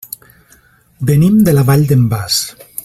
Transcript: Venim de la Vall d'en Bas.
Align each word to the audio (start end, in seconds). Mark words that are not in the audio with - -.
Venim 1.11 1.37
de 1.49 1.55
la 1.59 1.67
Vall 1.71 1.87
d'en 1.93 2.09
Bas. 2.15 2.43